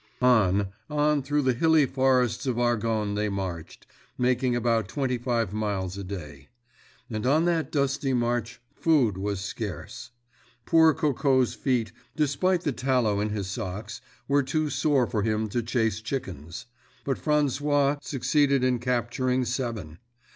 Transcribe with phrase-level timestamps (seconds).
[0.23, 3.85] On, on, through the hilly forests of Argonne they marched,
[4.17, 6.47] making about twenty five miles a day.
[7.11, 10.09] And on that dusty march food was scarce.
[10.65, 15.61] Poor Coco's feet, despite the tallow in his socks, were too sore for him to
[15.61, 16.65] chase chickens,
[17.05, 19.99] but François succeeded in capturing seven.